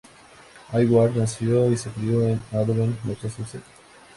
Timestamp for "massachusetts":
3.03-3.61